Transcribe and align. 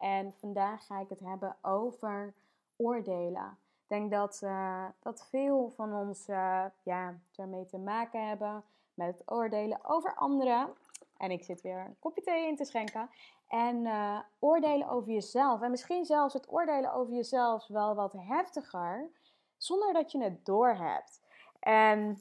En 0.00 0.34
vandaag 0.38 0.86
ga 0.86 0.98
ik 1.00 1.08
het 1.08 1.20
hebben 1.20 1.56
over 1.62 2.34
oordelen. 2.76 3.58
Ik 3.82 3.86
denk 3.86 4.10
dat, 4.10 4.40
uh, 4.44 4.84
dat 5.00 5.26
veel 5.30 5.72
van 5.76 5.94
ons 5.94 6.28
uh, 6.28 6.64
ja, 6.82 7.18
ermee 7.36 7.66
te 7.66 7.78
maken 7.78 8.28
hebben 8.28 8.64
met 8.94 9.18
het 9.18 9.30
oordelen 9.30 9.78
over 9.82 10.14
anderen. 10.14 10.68
En 11.16 11.30
ik 11.30 11.44
zit 11.44 11.60
weer 11.60 11.78
een 11.78 11.98
kopje 11.98 12.22
thee 12.22 12.46
in 12.46 12.56
te 12.56 12.64
schenken. 12.64 13.10
En 13.48 13.76
uh, 13.76 14.18
oordelen 14.38 14.88
over 14.88 15.12
jezelf. 15.12 15.62
En 15.62 15.70
misschien 15.70 16.04
zelfs 16.04 16.34
het 16.34 16.52
oordelen 16.52 16.92
over 16.92 17.14
jezelf 17.14 17.66
wel 17.66 17.94
wat 17.94 18.12
heftiger, 18.12 19.10
zonder 19.56 19.92
dat 19.92 20.12
je 20.12 20.22
het 20.22 20.46
doorhebt. 20.46 21.20
En 21.58 22.18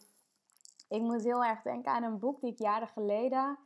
ik 0.89 1.02
moet 1.02 1.23
heel 1.23 1.44
erg 1.44 1.61
denken 1.61 1.91
aan 1.91 2.03
een 2.03 2.19
boek 2.19 2.41
die 2.41 2.52
ik 2.52 2.59
jaren 2.59 2.88
geleden 2.88 3.57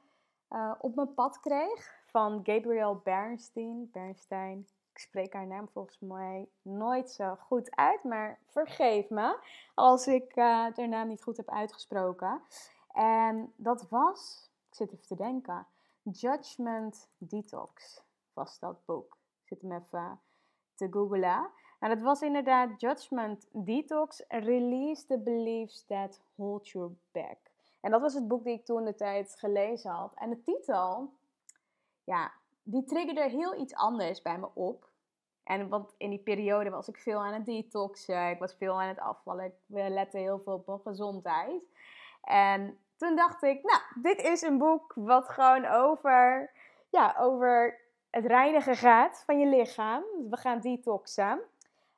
op 0.79 0.95
mijn 0.95 1.13
pad 1.13 1.39
kreeg. 1.39 2.02
Van 2.13 2.39
Gabrielle 2.43 2.99
Bernstein. 3.03 3.89
Bernstein. 3.91 4.67
Ik 4.91 4.97
spreek 4.99 5.33
haar 5.33 5.47
naam 5.47 5.69
volgens 5.69 5.99
mij 5.99 6.49
nooit 6.61 7.11
zo 7.11 7.35
goed 7.35 7.75
uit. 7.75 8.03
Maar 8.03 8.39
vergeef 8.45 9.09
me 9.09 9.37
als 9.73 10.07
ik 10.07 10.35
uh, 10.35 10.45
haar 10.45 10.87
naam 10.87 11.07
niet 11.07 11.23
goed 11.23 11.37
heb 11.37 11.49
uitgesproken. 11.49 12.41
En 12.91 13.53
dat 13.55 13.89
was, 13.89 14.49
ik 14.69 14.75
zit 14.75 14.91
even 14.91 15.07
te 15.07 15.15
denken, 15.15 15.67
Judgment 16.01 17.09
Detox 17.17 18.03
was 18.33 18.59
dat 18.59 18.85
boek. 18.85 19.17
Ik 19.41 19.47
zit 19.47 19.61
hem 19.61 19.71
even 19.71 20.19
te 20.75 20.87
googlen. 20.91 21.49
Nou, 21.79 21.95
dat 21.95 22.01
was 22.01 22.21
inderdaad 22.21 22.81
Judgment 22.81 23.47
Detox, 23.51 24.23
Release 24.27 25.05
the 25.05 25.19
Beliefs 25.19 25.85
That 25.85 26.21
Hold 26.35 26.69
You 26.69 26.95
Back. 27.11 27.37
En 27.79 27.91
dat 27.91 28.01
was 28.01 28.13
het 28.13 28.27
boek 28.27 28.43
die 28.43 28.53
ik 28.53 28.65
toen 28.65 28.85
de 28.85 28.95
tijd 28.95 29.35
gelezen 29.37 29.91
had. 29.91 30.13
En 30.15 30.29
de 30.29 30.41
titel, 30.41 31.13
ja, 32.03 32.31
die 32.63 32.83
triggerde 32.83 33.29
heel 33.29 33.59
iets 33.59 33.73
anders 33.73 34.21
bij 34.21 34.39
me 34.39 34.49
op. 34.53 34.91
En 35.43 35.69
want 35.69 35.93
in 35.97 36.09
die 36.09 36.19
periode 36.19 36.69
was 36.69 36.87
ik 36.87 36.97
veel 36.97 37.19
aan 37.19 37.33
het 37.33 37.45
detoxen, 37.45 38.29
ik 38.29 38.39
was 38.39 38.55
veel 38.55 38.81
aan 38.81 38.87
het 38.87 38.99
afvallen, 38.99 39.45
ik 39.45 39.53
lette 39.67 40.17
heel 40.17 40.39
veel 40.39 40.53
op 40.53 40.67
mijn 40.67 40.79
gezondheid. 40.79 41.63
En 42.21 42.79
toen 42.95 43.15
dacht 43.15 43.43
ik, 43.43 43.63
nou, 43.63 43.81
dit 44.01 44.21
is 44.21 44.41
een 44.41 44.57
boek 44.57 44.93
wat 44.95 45.29
gewoon 45.29 45.65
over, 45.65 46.51
ja, 46.89 47.15
over 47.19 47.81
het 48.09 48.25
reinigen 48.25 48.75
gaat 48.75 49.23
van 49.25 49.39
je 49.39 49.47
lichaam. 49.47 50.03
We 50.29 50.37
gaan 50.37 50.59
detoxen. 50.59 51.41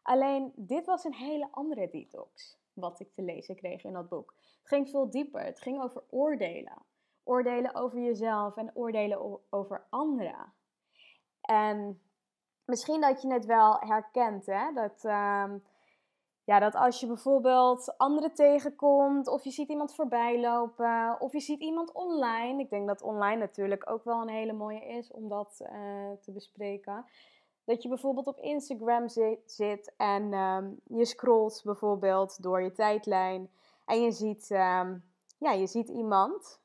Alleen 0.01 0.51
dit 0.55 0.85
was 0.85 1.03
een 1.03 1.13
hele 1.13 1.47
andere 1.51 1.89
detox, 1.89 2.57
wat 2.73 2.99
ik 2.99 3.13
te 3.13 3.21
lezen 3.21 3.55
kreeg 3.55 3.83
in 3.83 3.93
dat 3.93 4.09
boek. 4.09 4.33
Het 4.59 4.67
ging 4.67 4.89
veel 4.89 5.09
dieper. 5.09 5.41
Het 5.41 5.61
ging 5.61 5.81
over 5.81 6.03
oordelen. 6.09 6.77
Oordelen 7.25 7.75
over 7.75 7.99
jezelf 7.99 8.57
en 8.57 8.71
oordelen 8.73 9.39
over 9.49 9.85
anderen. 9.89 10.53
En 11.41 12.01
misschien 12.65 13.01
dat 13.01 13.21
je 13.21 13.33
het 13.33 13.45
wel 13.45 13.77
herkent, 13.79 14.45
hè? 14.45 14.73
Dat, 14.73 15.03
uh, 15.03 15.53
ja, 16.43 16.59
dat 16.59 16.75
als 16.75 16.99
je 16.99 17.07
bijvoorbeeld 17.07 17.97
anderen 17.97 18.33
tegenkomt, 18.33 19.27
of 19.27 19.43
je 19.43 19.51
ziet 19.51 19.69
iemand 19.69 19.95
voorbij 19.95 20.39
lopen, 20.39 21.15
of 21.19 21.31
je 21.31 21.39
ziet 21.39 21.61
iemand 21.61 21.91
online. 21.91 22.61
Ik 22.61 22.69
denk 22.69 22.87
dat 22.87 23.01
online 23.01 23.39
natuurlijk 23.39 23.89
ook 23.89 24.03
wel 24.03 24.21
een 24.21 24.29
hele 24.29 24.53
mooie 24.53 24.85
is 24.85 25.11
om 25.11 25.29
dat 25.29 25.59
uh, 25.61 26.11
te 26.21 26.31
bespreken 26.31 27.05
dat 27.65 27.83
je 27.83 27.89
bijvoorbeeld 27.89 28.27
op 28.27 28.39
Instagram 28.39 29.09
zit, 29.45 29.93
en 29.97 30.33
um, 30.33 30.79
je 30.83 31.05
scrolt 31.05 31.61
bijvoorbeeld 31.63 32.43
door 32.43 32.61
je 32.61 32.71
tijdlijn 32.71 33.49
en 33.85 34.01
je 34.01 34.11
ziet, 34.11 34.49
um, 34.49 35.03
ja, 35.37 35.51
je 35.51 35.67
ziet 35.67 35.89
iemand 35.89 36.61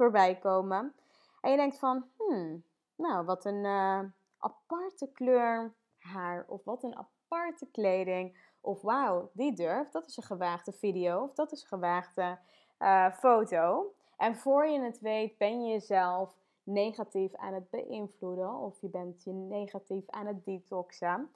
voorbij 0.00 0.38
komen 0.38 0.94
en 1.40 1.50
je 1.50 1.56
denkt 1.56 1.78
van, 1.78 2.04
hmm, 2.16 2.64
nou 2.96 3.24
wat 3.24 3.44
een 3.44 3.64
uh, 3.64 4.00
aparte 4.38 5.10
kleur 5.12 5.74
haar 5.98 6.44
of 6.48 6.64
wat 6.64 6.82
een 6.82 6.96
aparte 6.96 7.66
kleding 7.70 8.38
of 8.60 8.82
wauw, 8.82 9.30
die 9.32 9.54
durft, 9.54 9.92
dat 9.92 10.06
is 10.06 10.16
een 10.16 10.22
gewaagde 10.22 10.72
video 10.72 11.22
of 11.22 11.34
dat 11.34 11.52
is 11.52 11.62
een 11.62 11.68
gewaagde 11.68 12.38
uh, 12.78 13.12
foto. 13.12 13.94
En 14.16 14.36
voor 14.36 14.66
je 14.66 14.80
het 14.80 15.00
weet 15.00 15.38
ben 15.38 15.64
je 15.64 15.72
jezelf 15.72 16.36
negatief 16.62 17.34
aan 17.34 17.54
het 17.54 17.70
beïnvloeden 17.70 18.54
of 18.54 18.80
je 18.80 18.88
bent 18.88 19.24
je 19.24 19.32
negatief 19.32 20.10
aan 20.10 20.26
het 20.26 20.44
detoxen. 20.44 21.30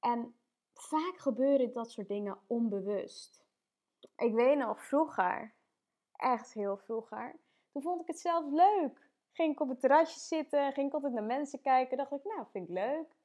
En 0.00 0.34
vaak 0.74 1.14
gebeuren 1.16 1.72
dat 1.72 1.90
soort 1.90 2.08
dingen 2.08 2.38
onbewust. 2.46 3.44
Ik 4.16 4.34
weet 4.34 4.58
nog 4.58 4.82
vroeger, 4.82 5.52
echt 6.16 6.52
heel 6.52 6.76
vroeger, 6.76 7.36
toen 7.72 7.82
vond 7.82 8.00
ik 8.00 8.06
het 8.06 8.18
zelf 8.18 8.44
leuk. 8.50 9.10
Ging 9.32 9.52
ik 9.52 9.60
op 9.60 9.68
het 9.68 9.80
terrasje 9.80 10.18
zitten, 10.18 10.72
ging 10.72 10.86
ik 10.86 10.94
altijd 10.94 11.12
naar 11.12 11.22
mensen 11.22 11.60
kijken, 11.60 11.96
dacht 11.96 12.12
ik, 12.12 12.24
nou, 12.24 12.46
vind 12.50 12.68
ik 12.68 12.74
leuk. 12.74 13.16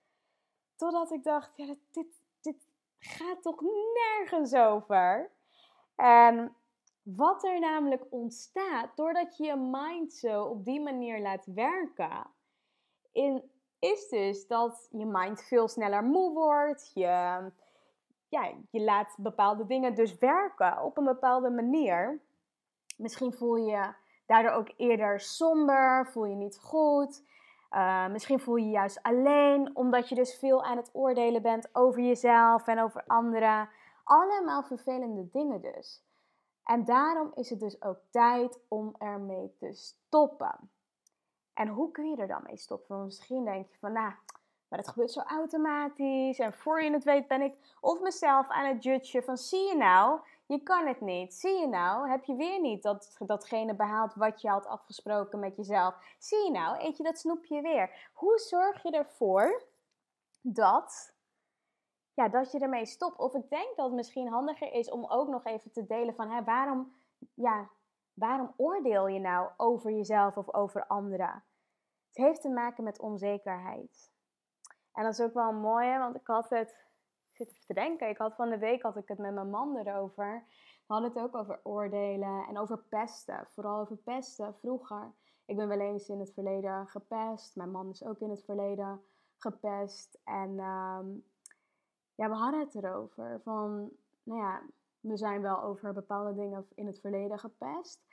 Totdat 0.75 1.11
ik 1.11 1.23
dacht, 1.23 1.57
ja, 1.57 1.73
dit, 1.91 2.21
dit 2.41 2.67
gaat 2.99 3.41
toch 3.41 3.61
nergens 3.93 4.53
over? 4.53 5.31
En 5.95 6.55
wat 7.01 7.43
er 7.43 7.59
namelijk 7.59 8.05
ontstaat 8.09 8.95
doordat 8.95 9.37
je 9.37 9.43
je 9.43 9.55
mind 9.55 10.13
zo 10.13 10.43
op 10.43 10.65
die 10.65 10.81
manier 10.81 11.21
laat 11.21 11.45
werken, 11.45 12.27
in, 13.11 13.51
is 13.79 14.09
dus 14.09 14.47
dat 14.47 14.87
je 14.91 15.05
mind 15.05 15.43
veel 15.43 15.67
sneller 15.67 16.03
moe 16.03 16.33
wordt. 16.33 16.91
Je, 16.93 17.51
ja, 18.29 18.53
je 18.71 18.81
laat 18.81 19.15
bepaalde 19.17 19.65
dingen 19.65 19.95
dus 19.95 20.17
werken 20.17 20.83
op 20.83 20.97
een 20.97 21.05
bepaalde 21.05 21.49
manier. 21.49 22.21
Misschien 22.97 23.33
voel 23.33 23.55
je 23.55 23.71
je 23.71 23.93
daardoor 24.27 24.51
ook 24.51 24.69
eerder 24.77 25.19
somber, 25.19 26.07
voel 26.07 26.25
je 26.25 26.35
niet 26.35 26.59
goed. 26.59 27.23
Uh, 27.71 28.07
misschien 28.07 28.39
voel 28.39 28.55
je 28.55 28.65
je 28.65 28.71
juist 28.71 29.03
alleen, 29.03 29.75
omdat 29.75 30.09
je 30.09 30.15
dus 30.15 30.35
veel 30.35 30.63
aan 30.63 30.77
het 30.77 30.89
oordelen 30.93 31.41
bent 31.41 31.69
over 31.75 32.01
jezelf 32.01 32.67
en 32.67 32.79
over 32.79 33.03
anderen. 33.07 33.69
Allemaal 34.03 34.63
vervelende 34.63 35.29
dingen 35.31 35.61
dus. 35.61 36.05
En 36.63 36.85
daarom 36.85 37.31
is 37.35 37.49
het 37.49 37.59
dus 37.59 37.81
ook 37.81 37.99
tijd 38.09 38.59
om 38.67 38.95
ermee 38.97 39.55
te 39.59 39.73
stoppen. 39.73 40.69
En 41.53 41.67
hoe 41.67 41.91
kun 41.91 42.09
je 42.09 42.15
er 42.15 42.27
dan 42.27 42.43
mee 42.43 42.57
stoppen? 42.57 43.05
Misschien 43.05 43.43
denk 43.43 43.67
je 43.69 43.77
van, 43.79 43.91
nou, 43.91 44.13
maar 44.67 44.79
het 44.79 44.87
gebeurt 44.87 45.11
zo 45.11 45.19
automatisch. 45.19 46.39
En 46.39 46.53
voor 46.53 46.83
je 46.83 46.91
het 46.91 47.03
weet 47.03 47.27
ben 47.27 47.41
ik 47.41 47.53
of 47.81 48.01
mezelf 48.01 48.49
aan 48.49 48.65
het 48.65 48.83
judgen 48.83 49.23
van, 49.23 49.37
zie 49.37 49.67
je 49.67 49.75
nou, 49.75 50.19
je 50.47 50.63
kan 50.63 50.87
het 50.87 51.01
niet. 51.01 51.33
Zie 51.33 51.59
je 51.59 51.67
nou, 51.67 52.09
heb 52.09 52.23
je 52.23 52.35
weer 52.35 52.59
niet 52.59 52.83
dat, 52.83 53.17
datgene 53.19 53.75
behaald 53.75 54.13
wat 54.13 54.41
je 54.41 54.49
had 54.49 54.65
afgesproken 54.65 55.39
met 55.39 55.55
jezelf. 55.55 56.15
Zie 56.19 56.43
je 56.43 56.51
nou, 56.51 56.77
eet 56.79 56.97
je 56.97 57.03
dat 57.03 57.17
snoepje 57.17 57.61
weer. 57.61 58.09
Hoe 58.13 58.37
zorg 58.37 58.83
je 58.83 58.91
ervoor 58.91 59.63
dat 60.41 61.15
ja, 62.17 62.29
dat 62.29 62.51
je 62.51 62.59
ermee 62.59 62.85
stopt. 62.85 63.17
Of 63.17 63.33
ik 63.33 63.49
denk 63.49 63.75
dat 63.75 63.85
het 63.85 63.95
misschien 63.95 64.27
handiger 64.27 64.73
is 64.73 64.91
om 64.91 65.05
ook 65.05 65.27
nog 65.27 65.45
even 65.45 65.71
te 65.71 65.85
delen 65.85 66.15
van 66.15 66.31
hè, 66.31 66.43
waarom, 66.43 66.95
ja, 67.33 67.69
waarom 68.13 68.53
oordeel 68.55 69.07
je 69.07 69.19
nou 69.19 69.49
over 69.57 69.91
jezelf 69.91 70.37
of 70.37 70.53
over 70.53 70.87
anderen? 70.87 71.43
Het 72.07 72.25
heeft 72.25 72.41
te 72.41 72.49
maken 72.49 72.83
met 72.83 72.99
onzekerheid. 72.99 74.11
En 74.93 75.03
dat 75.03 75.13
is 75.13 75.21
ook 75.21 75.33
wel 75.33 75.53
mooi, 75.53 75.97
want 75.97 76.15
ik 76.15 76.27
had 76.27 76.49
het, 76.49 76.75
zit 77.37 77.67
te 77.67 77.73
denken, 77.73 78.09
ik 78.09 78.17
had 78.17 78.35
van 78.35 78.49
de 78.49 78.57
week 78.57 78.81
had 78.81 78.97
ik 78.97 79.07
het 79.07 79.17
met 79.17 79.33
mijn 79.33 79.49
man 79.49 79.77
erover. 79.77 80.43
We 80.87 80.93
hadden 80.93 81.09
het 81.09 81.19
ook 81.19 81.35
over 81.35 81.59
oordelen 81.63 82.45
en 82.47 82.57
over 82.57 82.77
pesten, 82.77 83.47
vooral 83.53 83.79
over 83.79 83.95
pesten 83.95 84.55
vroeger. 84.59 85.13
Ik 85.45 85.55
ben 85.55 85.67
wel 85.67 85.79
eens 85.79 86.09
in 86.09 86.19
het 86.19 86.33
verleden 86.33 86.87
gepest, 86.87 87.55
mijn 87.55 87.71
man 87.71 87.89
is 87.89 88.03
ook 88.03 88.19
in 88.19 88.29
het 88.29 88.43
verleden 88.43 89.01
gepest. 89.37 90.19
En 90.23 90.59
ehm, 90.59 91.05
ja, 92.15 92.29
we 92.29 92.35
hadden 92.35 92.59
het 92.59 92.75
erover 92.75 93.41
van, 93.43 93.89
nou 94.23 94.39
ja, 94.39 94.61
we 94.99 95.17
zijn 95.17 95.41
wel 95.41 95.61
over 95.61 95.93
bepaalde 95.93 96.35
dingen 96.35 96.67
in 96.75 96.87
het 96.87 96.99
verleden 96.99 97.39
gepest. 97.39 98.05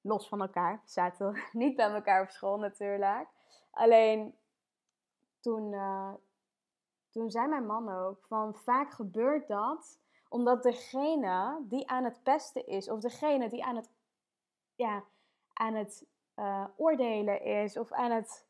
Los 0.00 0.28
van 0.28 0.40
elkaar, 0.40 0.82
zaten 0.84 1.42
niet 1.52 1.76
bij 1.76 1.90
elkaar 1.90 2.22
op 2.22 2.30
school 2.30 2.58
natuurlijk. 2.58 3.28
Alleen 3.70 4.34
toen, 5.40 5.72
uh, 5.72 6.12
toen 7.12 7.30
zei 7.30 7.48
mijn 7.48 7.66
man 7.66 7.88
ook 7.88 8.24
van 8.26 8.54
vaak 8.54 8.92
gebeurt 8.92 9.48
dat 9.48 10.00
omdat 10.32 10.62
degene 10.62 11.58
die 11.68 11.88
aan 11.88 12.04
het 12.04 12.22
pesten 12.22 12.66
is, 12.66 12.90
of 12.90 13.00
degene 13.00 13.48
die 13.48 13.64
aan 13.64 13.76
het, 13.76 13.90
ja, 14.74 15.04
aan 15.52 15.74
het 15.74 16.06
uh, 16.36 16.64
oordelen 16.76 17.42
is, 17.42 17.76
of 17.76 17.92
aan 17.92 18.10
het 18.10 18.46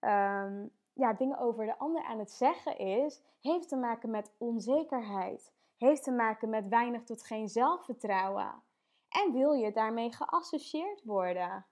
um, 0.00 0.70
ja, 0.92 1.12
dingen 1.12 1.38
over 1.38 1.66
de 1.66 1.78
ander 1.78 2.04
aan 2.04 2.18
het 2.18 2.30
zeggen 2.30 2.78
is, 2.78 3.22
heeft 3.40 3.68
te 3.68 3.76
maken 3.76 4.10
met 4.10 4.34
onzekerheid. 4.38 5.54
Heeft 5.76 6.02
te 6.02 6.12
maken 6.12 6.48
met 6.48 6.68
weinig 6.68 7.04
tot 7.04 7.22
geen 7.22 7.48
zelfvertrouwen. 7.48 8.62
En 9.08 9.32
wil 9.32 9.52
je 9.52 9.72
daarmee 9.72 10.12
geassocieerd 10.12 11.04
worden? 11.04 11.66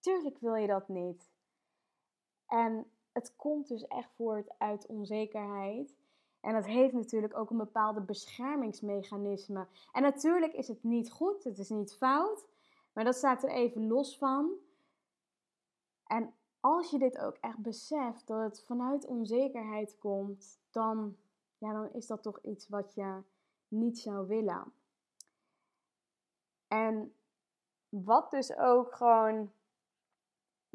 Tuurlijk 0.00 0.38
wil 0.38 0.54
je 0.54 0.66
dat 0.66 0.88
niet. 0.88 1.30
En 2.46 2.90
het 3.16 3.36
komt 3.36 3.68
dus 3.68 3.86
echt 3.86 4.12
voort 4.14 4.58
uit 4.58 4.86
onzekerheid. 4.86 5.94
En 6.40 6.52
dat 6.52 6.66
heeft 6.66 6.92
natuurlijk 6.92 7.36
ook 7.36 7.50
een 7.50 7.56
bepaalde 7.56 8.00
beschermingsmechanisme. 8.00 9.66
En 9.92 10.02
natuurlijk 10.02 10.52
is 10.52 10.68
het 10.68 10.82
niet 10.82 11.10
goed, 11.10 11.44
het 11.44 11.58
is 11.58 11.68
niet 11.68 11.94
fout, 11.94 12.46
maar 12.92 13.04
dat 13.04 13.14
staat 13.14 13.42
er 13.42 13.50
even 13.50 13.86
los 13.86 14.18
van. 14.18 14.50
En 16.06 16.34
als 16.60 16.90
je 16.90 16.98
dit 16.98 17.18
ook 17.18 17.36
echt 17.40 17.58
beseft, 17.58 18.26
dat 18.26 18.40
het 18.42 18.62
vanuit 18.62 19.06
onzekerheid 19.06 19.98
komt, 19.98 20.58
dan, 20.70 21.16
ja, 21.58 21.72
dan 21.72 21.92
is 21.92 22.06
dat 22.06 22.22
toch 22.22 22.40
iets 22.42 22.68
wat 22.68 22.94
je 22.94 23.22
niet 23.68 23.98
zou 23.98 24.26
willen. 24.26 24.72
En 26.68 27.14
wat 27.88 28.30
dus 28.30 28.56
ook 28.56 28.94
gewoon 28.94 29.50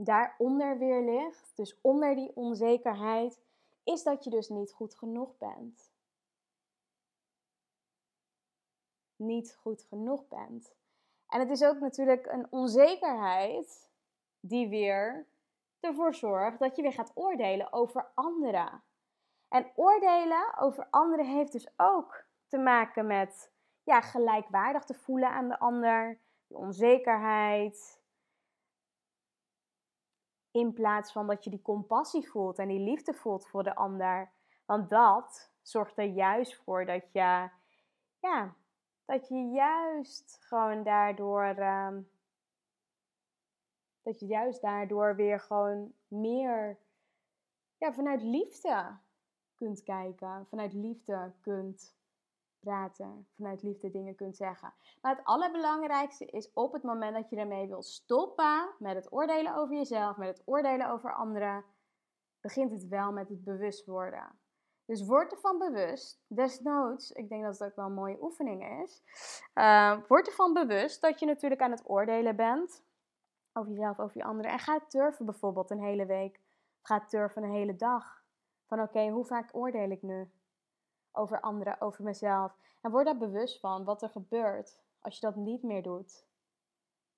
daaronder 0.03 0.77
weer 0.77 1.01
ligt, 1.01 1.51
dus 1.55 1.79
onder 1.81 2.15
die 2.15 2.35
onzekerheid, 2.35 3.39
is 3.83 4.03
dat 4.03 4.23
je 4.23 4.29
dus 4.29 4.49
niet 4.49 4.71
goed 4.71 4.95
genoeg 4.95 5.37
bent. 5.37 5.91
Niet 9.15 9.55
goed 9.61 9.83
genoeg 9.83 10.27
bent. 10.27 10.73
En 11.27 11.39
het 11.39 11.49
is 11.49 11.63
ook 11.63 11.79
natuurlijk 11.79 12.25
een 12.25 12.47
onzekerheid 12.49 13.89
die 14.39 14.69
weer 14.69 15.27
ervoor 15.79 16.13
zorgt 16.13 16.59
dat 16.59 16.75
je 16.75 16.81
weer 16.81 16.93
gaat 16.93 17.11
oordelen 17.13 17.73
over 17.73 18.11
anderen. 18.13 18.83
En 19.47 19.71
oordelen 19.75 20.57
over 20.57 20.87
anderen 20.89 21.25
heeft 21.25 21.51
dus 21.51 21.67
ook 21.77 22.25
te 22.47 22.57
maken 22.57 23.07
met 23.07 23.51
ja, 23.83 24.01
gelijkwaardig 24.01 24.83
te 24.83 24.93
voelen 24.93 25.29
aan 25.29 25.47
de 25.47 25.59
ander, 25.59 26.19
die 26.47 26.57
onzekerheid. 26.57 28.00
In 30.51 30.73
plaats 30.73 31.11
van 31.11 31.27
dat 31.27 31.43
je 31.43 31.49
die 31.49 31.61
compassie 31.61 32.29
voelt 32.29 32.59
en 32.59 32.67
die 32.67 32.79
liefde 32.79 33.13
voelt 33.13 33.47
voor 33.47 33.63
de 33.63 33.75
ander. 33.75 34.31
Want 34.65 34.89
dat 34.89 35.51
zorgt 35.61 35.97
er 35.97 36.05
juist 36.05 36.55
voor 36.55 36.85
dat 36.85 37.11
je, 37.11 37.49
ja, 38.19 38.55
dat 39.05 39.27
je 39.27 39.49
juist 39.51 40.37
gewoon 40.39 40.83
daardoor 40.83 41.43
ehm, 41.43 42.01
dat 44.03 44.19
je 44.19 44.25
juist 44.25 44.61
daardoor 44.61 45.15
weer 45.15 45.39
gewoon 45.39 45.93
meer 46.07 46.79
ja, 47.77 47.93
vanuit 47.93 48.21
liefde 48.21 48.97
kunt 49.55 49.83
kijken, 49.83 50.45
vanuit 50.49 50.73
liefde 50.73 51.33
kunt 51.41 51.95
praten, 52.61 53.27
vanuit 53.35 53.63
liefde 53.63 53.91
dingen 53.91 54.15
kunt 54.15 54.35
zeggen. 54.35 54.73
Maar 55.01 55.15
het 55.15 55.25
allerbelangrijkste 55.25 56.25
is 56.25 56.53
op 56.53 56.73
het 56.73 56.83
moment 56.83 57.15
dat 57.15 57.29
je 57.29 57.35
ermee 57.35 57.67
wil 57.67 57.81
stoppen 57.81 58.69
met 58.79 58.95
het 58.95 59.11
oordelen 59.11 59.55
over 59.55 59.75
jezelf, 59.75 60.17
met 60.17 60.27
het 60.27 60.41
oordelen 60.45 60.89
over 60.89 61.13
anderen, 61.13 61.65
begint 62.41 62.71
het 62.71 62.87
wel 62.87 63.11
met 63.11 63.29
het 63.29 63.43
bewust 63.43 63.85
worden. 63.85 64.39
Dus 64.85 65.05
word 65.05 65.31
ervan 65.31 65.57
bewust, 65.57 66.23
desnoods, 66.27 67.11
ik 67.11 67.29
denk 67.29 67.43
dat 67.43 67.59
het 67.59 67.69
ook 67.69 67.75
wel 67.75 67.85
een 67.85 67.93
mooie 67.93 68.21
oefening 68.21 68.83
is, 68.83 69.03
uh, 69.55 69.97
word 70.07 70.27
ervan 70.27 70.53
bewust 70.53 71.01
dat 71.01 71.19
je 71.19 71.25
natuurlijk 71.25 71.61
aan 71.61 71.71
het 71.71 71.89
oordelen 71.89 72.35
bent 72.35 72.83
over 73.53 73.71
jezelf, 73.71 73.99
over 73.99 74.17
je 74.17 74.23
anderen. 74.23 74.51
En 74.51 74.59
ga 74.59 74.79
turven 74.87 75.25
bijvoorbeeld 75.25 75.69
een 75.69 75.81
hele 75.81 76.05
week. 76.05 76.39
Ga 76.81 77.05
turven 77.05 77.43
een 77.43 77.51
hele 77.51 77.75
dag. 77.75 78.23
Van 78.65 78.81
oké, 78.81 79.09
hoe 79.09 79.25
vaak 79.25 79.49
oordeel 79.51 79.89
ik 79.89 80.01
nu? 80.01 80.31
Over 81.11 81.41
anderen, 81.41 81.81
over 81.81 82.03
mezelf. 82.03 82.57
En 82.81 82.91
word 82.91 83.05
daar 83.05 83.17
bewust 83.17 83.59
van 83.59 83.83
wat 83.83 84.01
er 84.01 84.09
gebeurt 84.09 84.79
als 84.99 85.15
je 85.15 85.21
dat 85.21 85.35
niet 85.35 85.63
meer 85.63 85.83
doet. 85.83 86.25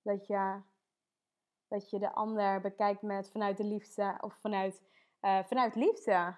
Dat 0.01 0.27
je, 0.27 0.61
dat 1.67 1.89
je 1.89 1.99
de 1.99 2.13
ander 2.13 2.61
bekijkt 2.61 3.01
met 3.01 3.29
vanuit 3.29 3.57
de 3.57 3.63
liefde 3.63 4.17
of 4.21 4.33
vanuit, 4.33 4.81
uh, 5.21 5.43
vanuit 5.43 5.75
liefde. 5.75 6.35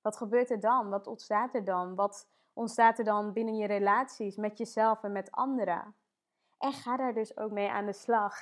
Wat 0.00 0.16
gebeurt 0.16 0.50
er 0.50 0.60
dan? 0.60 0.90
Wat 0.90 1.06
ontstaat 1.06 1.54
er 1.54 1.64
dan? 1.64 1.94
Wat 1.94 2.28
ontstaat 2.52 2.98
er 2.98 3.04
dan 3.04 3.32
binnen 3.32 3.56
je 3.56 3.66
relaties 3.66 4.36
met 4.36 4.58
jezelf 4.58 5.02
en 5.02 5.12
met 5.12 5.30
anderen? 5.30 5.96
En 6.58 6.72
ga 6.72 6.96
daar 6.96 7.14
dus 7.14 7.36
ook 7.36 7.50
mee 7.50 7.70
aan 7.70 7.86
de 7.86 7.92
slag. 7.92 8.34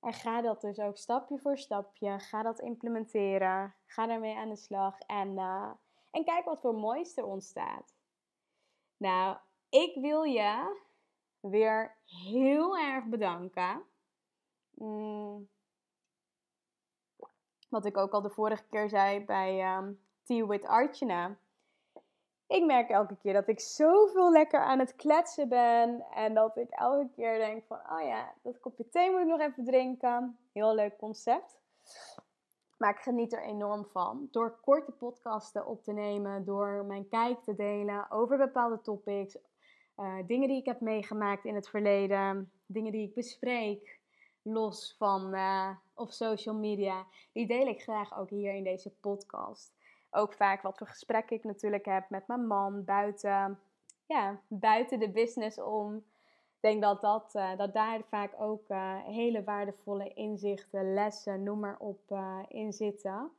En 0.00 0.12
ga 0.12 0.40
dat 0.40 0.60
dus 0.60 0.78
ook 0.78 0.96
stapje 0.96 1.38
voor 1.38 1.58
stapje, 1.58 2.18
ga 2.18 2.42
dat 2.42 2.60
implementeren, 2.60 3.74
ga 3.86 4.06
daarmee 4.06 4.36
aan 4.36 4.48
de 4.48 4.56
slag 4.56 4.98
en, 4.98 5.28
uh, 5.28 5.70
en 6.16 6.24
kijk 6.24 6.44
wat 6.44 6.60
voor 6.60 6.74
moois 6.74 7.16
er 7.16 7.24
ontstaat. 7.24 7.94
Nou, 8.96 9.36
ik 9.68 9.94
wil 9.94 10.22
je 10.22 10.80
weer 11.40 11.96
heel 12.04 12.78
erg 12.78 13.04
bedanken. 13.04 13.82
Mm. 14.70 15.48
Wat 17.68 17.84
ik 17.84 17.96
ook 17.96 18.12
al 18.12 18.22
de 18.22 18.30
vorige 18.30 18.66
keer 18.66 18.88
zei 18.88 19.24
bij 19.24 19.76
um, 19.76 20.00
Tea 20.22 20.46
with 20.46 20.64
Archana 20.64 21.36
ik 22.46 22.64
merk 22.64 22.90
elke 22.90 23.16
keer 23.16 23.32
dat 23.32 23.48
ik 23.48 23.60
zoveel 23.60 24.32
lekker 24.32 24.60
aan 24.60 24.78
het 24.78 24.96
kletsen 24.96 25.48
ben. 25.48 26.06
En 26.14 26.34
dat 26.34 26.56
ik 26.56 26.70
elke 26.70 27.10
keer 27.14 27.38
denk 27.38 27.64
van, 27.64 27.78
oh 27.90 28.02
ja, 28.02 28.34
dat 28.42 28.60
kopje 28.60 28.88
thee 28.88 29.10
moet 29.10 29.20
ik 29.20 29.26
nog 29.26 29.40
even 29.40 29.64
drinken. 29.64 30.38
Heel 30.52 30.74
leuk 30.74 30.96
concept. 30.98 31.58
Maar 32.76 32.90
ik 32.90 33.00
geniet 33.00 33.32
er 33.32 33.42
enorm 33.42 33.86
van. 33.86 34.28
Door 34.30 34.58
korte 34.60 34.92
podcasten 34.92 35.66
op 35.66 35.84
te 35.84 35.92
nemen, 35.92 36.44
door 36.44 36.84
mijn 36.84 37.08
kijk 37.08 37.42
te 37.42 37.54
delen 37.54 38.10
over 38.10 38.38
bepaalde 38.38 38.80
topics. 38.80 39.36
Uh, 39.96 40.14
dingen 40.26 40.48
die 40.48 40.58
ik 40.58 40.66
heb 40.66 40.80
meegemaakt 40.80 41.44
in 41.44 41.54
het 41.54 41.68
verleden. 41.68 42.50
Dingen 42.66 42.92
die 42.92 43.08
ik 43.08 43.14
bespreek. 43.14 43.98
Los 44.42 44.94
van 44.98 45.34
uh, 45.34 45.70
op 45.94 46.10
social 46.10 46.54
media. 46.54 47.06
Die 47.32 47.46
deel 47.46 47.66
ik 47.66 47.82
graag 47.82 48.18
ook 48.18 48.30
hier 48.30 48.54
in 48.54 48.64
deze 48.64 48.90
podcast 48.90 49.74
ook 50.16 50.32
vaak 50.32 50.62
wat 50.62 50.78
voor 50.78 50.86
gesprekken 50.86 51.36
ik 51.36 51.44
natuurlijk 51.44 51.84
heb 51.84 52.10
met 52.10 52.26
mijn 52.26 52.46
man 52.46 52.84
buiten, 52.84 53.58
ja, 54.06 54.40
buiten 54.48 54.98
de 54.98 55.10
business 55.10 55.60
om. 55.60 56.04
Ik 56.66 56.72
denk 56.72 56.84
dat, 56.84 57.00
dat, 57.00 57.34
uh, 57.34 57.56
dat 57.56 57.72
daar 57.72 58.02
vaak 58.04 58.34
ook 58.40 58.68
uh, 58.68 59.04
hele 59.04 59.44
waardevolle 59.44 60.12
inzichten, 60.14 60.94
lessen, 60.94 61.42
noem 61.42 61.60
maar 61.60 61.78
op, 61.78 62.00
uh, 62.10 62.38
in 62.48 62.72
zitten. 62.72 63.30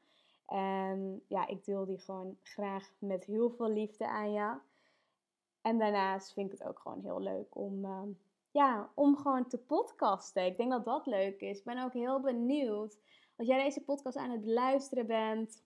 En 0.45 1.23
ja, 1.27 1.47
ik 1.47 1.65
deel 1.65 1.85
die 1.85 1.99
gewoon 1.99 2.37
graag 2.43 2.91
met 2.99 3.25
heel 3.25 3.49
veel 3.49 3.69
liefde 3.69 4.07
aan 4.07 4.31
je. 4.31 4.55
En 5.61 5.77
daarnaast 5.77 6.33
vind 6.33 6.53
ik 6.53 6.59
het 6.59 6.67
ook 6.67 6.79
gewoon 6.79 7.01
heel 7.01 7.21
leuk 7.21 7.55
om, 7.55 7.85
ja, 8.51 8.89
om 8.93 9.17
gewoon 9.17 9.47
te 9.47 9.57
podcasten. 9.57 10.45
Ik 10.45 10.57
denk 10.57 10.71
dat 10.71 10.85
dat 10.85 11.05
leuk 11.05 11.41
is. 11.41 11.57
Ik 11.57 11.63
ben 11.63 11.83
ook 11.83 11.93
heel 11.93 12.21
benieuwd. 12.21 12.97
Als 13.37 13.47
jij 13.47 13.63
deze 13.63 13.83
podcast 13.83 14.17
aan 14.17 14.31
het 14.31 14.45
luisteren 14.45 15.07
bent, 15.07 15.63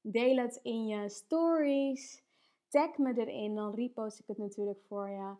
Deel 0.00 0.36
het 0.36 0.60
in 0.62 0.86
je 0.86 1.08
stories. 1.08 2.22
Tag 2.68 2.98
me 2.98 3.14
erin, 3.16 3.54
dan 3.54 3.74
repost 3.74 4.18
ik 4.18 4.26
het 4.26 4.38
natuurlijk 4.38 4.80
voor 4.88 5.08
je. 5.08 5.34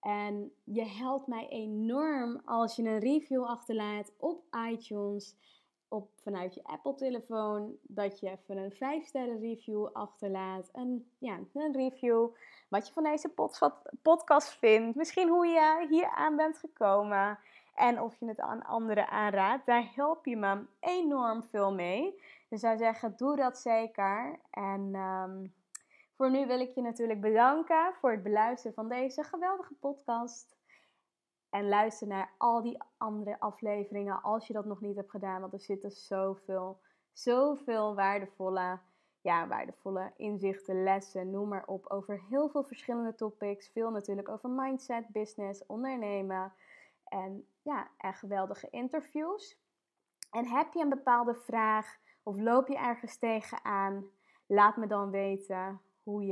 En 0.00 0.52
je 0.64 0.84
helpt 0.84 1.26
mij 1.26 1.48
enorm 1.48 2.40
als 2.44 2.76
je 2.76 2.82
een 2.82 2.98
review 2.98 3.44
achterlaat 3.44 4.12
op 4.16 4.42
iTunes. 4.70 5.36
op, 5.88 6.10
vanuit 6.22 6.54
je 6.54 6.64
Apple-telefoon 6.64 7.76
dat 7.82 8.20
je 8.20 8.30
even 8.30 8.56
een 8.56 8.72
5-sterren 8.72 9.40
review 9.40 9.86
achterlaat. 9.86 10.68
Een, 10.72 11.10
ja, 11.18 11.38
een 11.52 11.72
review 11.72 12.28
wat 12.68 12.86
je 12.86 12.92
van 12.92 13.02
deze 13.02 13.32
podcast 14.02 14.58
vindt. 14.58 14.96
Misschien 14.96 15.28
hoe 15.28 15.46
je 15.46 15.86
hier 15.90 16.10
aan 16.10 16.36
bent 16.36 16.58
gekomen. 16.58 17.38
En 17.74 18.00
of 18.00 18.20
je 18.20 18.26
het 18.26 18.40
aan 18.40 18.62
anderen 18.62 19.08
aanraadt. 19.08 19.66
Daar 19.66 19.90
help 19.94 20.26
je 20.26 20.36
me 20.36 20.66
enorm 20.80 21.42
veel 21.42 21.74
mee. 21.74 22.22
Dus 22.48 22.60
zou 22.60 22.76
zeggen, 22.76 23.14
doe 23.16 23.36
dat 23.36 23.58
zeker. 23.58 24.38
En 24.50 24.90
ehm, 24.94 25.46
voor 26.18 26.30
nu 26.30 26.46
wil 26.46 26.60
ik 26.60 26.74
je 26.74 26.82
natuurlijk 26.82 27.20
bedanken 27.20 27.94
voor 28.00 28.10
het 28.10 28.22
beluisteren 28.22 28.74
van 28.74 28.88
deze 28.88 29.22
geweldige 29.22 29.74
podcast. 29.74 30.56
En 31.50 31.68
luister 31.68 32.06
naar 32.06 32.30
al 32.38 32.62
die 32.62 32.78
andere 32.96 33.40
afleveringen 33.40 34.22
als 34.22 34.46
je 34.46 34.52
dat 34.52 34.64
nog 34.64 34.80
niet 34.80 34.96
hebt 34.96 35.10
gedaan. 35.10 35.40
Want 35.40 35.52
er 35.52 35.60
zitten 35.60 35.90
zoveel, 35.90 36.80
zoveel 37.12 37.94
waardevolle, 37.94 38.78
ja, 39.20 39.46
waardevolle 39.46 40.12
inzichten, 40.16 40.82
lessen, 40.82 41.30
noem 41.30 41.48
maar 41.48 41.66
op. 41.66 41.86
Over 41.86 42.22
heel 42.28 42.48
veel 42.48 42.64
verschillende 42.64 43.14
topics. 43.14 43.68
Veel 43.68 43.90
natuurlijk 43.90 44.28
over 44.28 44.50
mindset, 44.50 45.08
business, 45.08 45.66
ondernemen. 45.66 46.52
En 47.04 47.46
ja, 47.62 47.88
en 47.98 48.14
geweldige 48.14 48.68
interviews. 48.70 49.58
En 50.30 50.46
heb 50.46 50.72
je 50.72 50.80
een 50.80 50.88
bepaalde 50.88 51.34
vraag 51.34 51.98
of 52.22 52.36
loop 52.36 52.68
je 52.68 52.76
ergens 52.76 53.18
tegenaan? 53.18 54.04
Laat 54.46 54.76
me 54.76 54.86
dan 54.86 55.10
weten 55.10 55.80
hoe 56.10 56.24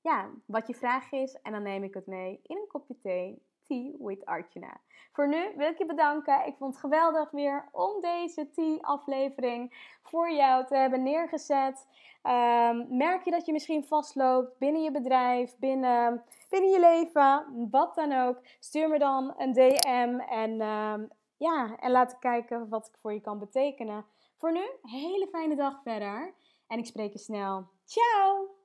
ja, 0.00 0.30
wat 0.46 0.66
je 0.66 0.74
vraag 0.74 1.12
is. 1.12 1.40
En 1.42 1.52
dan 1.52 1.62
neem 1.62 1.84
ik 1.84 1.94
het 1.94 2.06
mee 2.06 2.40
in 2.42 2.56
een 2.56 2.66
kopje 2.66 2.98
thee 3.02 3.42
Tea 3.66 3.92
with 3.98 4.24
Archana. 4.24 4.80
Voor 5.12 5.28
nu 5.28 5.52
wil 5.56 5.68
ik 5.68 5.78
je 5.78 5.86
bedanken. 5.86 6.46
Ik 6.46 6.56
vond 6.56 6.72
het 6.72 6.80
geweldig 6.80 7.30
weer 7.30 7.68
om 7.72 8.00
deze 8.00 8.50
Tea-aflevering 8.50 9.92
voor 10.02 10.30
jou 10.30 10.66
te 10.66 10.76
hebben 10.76 11.02
neergezet. 11.02 11.86
Ehm, 12.22 12.96
merk 12.96 13.24
je 13.24 13.30
dat 13.30 13.46
je 13.46 13.52
misschien 13.52 13.84
vastloopt 13.84 14.58
binnen 14.58 14.82
je 14.82 14.90
bedrijf, 14.90 15.58
binnen, 15.58 16.24
binnen 16.50 16.70
je 16.70 16.80
leven, 16.80 17.68
wat 17.70 17.94
dan 17.94 18.12
ook? 18.12 18.40
Stuur 18.58 18.88
me 18.88 18.98
dan 18.98 19.34
een 19.36 19.52
DM 19.52 20.18
en, 20.18 20.60
um, 20.60 21.08
ja, 21.36 21.76
en 21.76 21.90
laat 21.90 22.18
kijken 22.18 22.68
wat 22.68 22.86
ik 22.86 22.96
voor 23.00 23.12
je 23.12 23.20
kan 23.20 23.38
betekenen. 23.38 24.04
Voor 24.36 24.52
nu, 24.52 24.70
hele 24.82 25.28
fijne 25.30 25.56
dag 25.56 25.82
verder 25.82 26.34
en 26.66 26.78
ik 26.78 26.86
spreek 26.86 27.12
je 27.12 27.18
snel. 27.18 27.68
Ciao! 27.84 28.63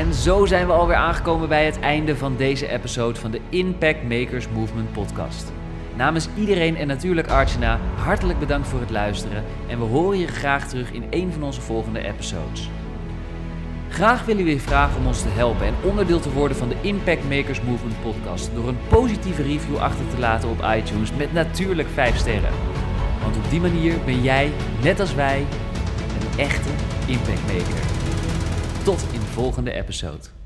En 0.00 0.14
zo 0.14 0.46
zijn 0.46 0.66
we 0.66 0.72
alweer 0.72 0.96
aangekomen 0.96 1.48
bij 1.48 1.64
het 1.64 1.80
einde 1.80 2.16
van 2.16 2.36
deze 2.36 2.68
episode 2.68 3.20
van 3.20 3.30
de 3.30 3.40
Impact 3.48 4.02
Makers 4.02 4.48
Movement 4.48 4.92
podcast. 4.92 5.52
Namens 5.96 6.28
iedereen 6.36 6.76
en 6.76 6.86
natuurlijk 6.86 7.28
Archana, 7.28 7.78
hartelijk 7.96 8.38
bedankt 8.38 8.68
voor 8.68 8.80
het 8.80 8.90
luisteren 8.90 9.44
en 9.68 9.78
we 9.78 9.84
horen 9.84 10.18
je 10.18 10.26
graag 10.26 10.68
terug 10.68 10.92
in 10.92 11.04
een 11.10 11.32
van 11.32 11.42
onze 11.42 11.60
volgende 11.60 12.04
episodes. 12.04 12.70
Graag 13.88 14.24
willen 14.24 14.44
we 14.44 14.50
je 14.50 14.60
vragen 14.60 15.00
om 15.00 15.06
ons 15.06 15.22
te 15.22 15.28
helpen 15.28 15.66
en 15.66 15.74
onderdeel 15.84 16.20
te 16.20 16.32
worden 16.32 16.56
van 16.56 16.68
de 16.68 16.76
Impact 16.80 17.28
Makers 17.28 17.60
Movement 17.62 18.02
podcast 18.02 18.50
door 18.54 18.68
een 18.68 18.78
positieve 18.88 19.42
review 19.42 19.76
achter 19.76 20.04
te 20.14 20.18
laten 20.18 20.48
op 20.48 20.66
iTunes 20.76 21.12
met 21.16 21.32
natuurlijk 21.32 21.88
5 21.94 22.16
sterren. 22.16 22.52
Want 23.22 23.36
op 23.36 23.50
die 23.50 23.60
manier 23.60 23.94
ben 24.04 24.22
jij, 24.22 24.50
net 24.82 25.00
als 25.00 25.14
wij, 25.14 25.38
een 26.20 26.38
echte 26.38 26.70
impact 27.06 27.46
maker. 27.46 27.88
Tot 28.84 29.04
in 29.12 29.19
volgende 29.30 29.70
episode. 29.70 30.39